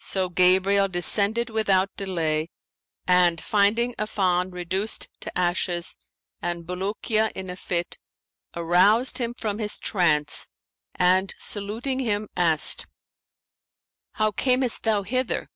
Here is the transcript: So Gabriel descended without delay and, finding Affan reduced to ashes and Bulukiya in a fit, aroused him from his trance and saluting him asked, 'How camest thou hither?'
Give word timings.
So 0.00 0.28
Gabriel 0.28 0.88
descended 0.88 1.50
without 1.50 1.94
delay 1.96 2.50
and, 3.06 3.40
finding 3.40 3.94
Affan 3.94 4.52
reduced 4.52 5.08
to 5.20 5.38
ashes 5.38 5.94
and 6.42 6.64
Bulukiya 6.66 7.30
in 7.36 7.48
a 7.48 7.54
fit, 7.54 7.96
aroused 8.56 9.18
him 9.18 9.34
from 9.34 9.58
his 9.58 9.78
trance 9.78 10.48
and 10.96 11.32
saluting 11.38 12.00
him 12.00 12.28
asked, 12.36 12.88
'How 14.14 14.32
camest 14.32 14.82
thou 14.82 15.04
hither?' 15.04 15.48